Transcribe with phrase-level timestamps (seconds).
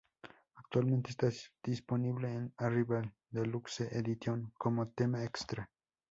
[0.55, 1.29] Actualmente está
[1.63, 5.69] disponible en "Arrival Deluxe Edition" como tema extra.